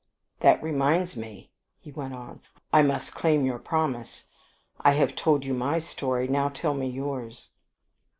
[0.39, 2.41] "That reminds me," he went on;
[2.73, 4.23] "I must claim your promise.
[4.79, 6.27] I have told you my story.
[6.27, 7.51] Now, tell me yours."